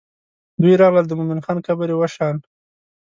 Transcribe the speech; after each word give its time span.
دوی 0.61 0.73
راغلل 0.81 1.05
د 1.07 1.13
مومن 1.19 1.39
خان 1.45 1.57
قبر 1.67 1.87
یې 1.91 1.97
وشان. 1.97 2.35